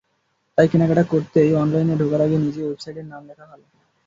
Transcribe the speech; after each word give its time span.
তাই 0.57 0.67
কেনাকাটা 0.71 1.03
করতে 1.03 1.39
অনলাইনে 1.55 1.93
ঢোকার 1.99 2.21
আগে 2.21 2.37
নিজেই 2.37 2.65
ওয়েবসাইটের 2.65 3.05
নাম 3.05 3.21
লেখা 3.29 3.45
ভালো। 3.51 3.65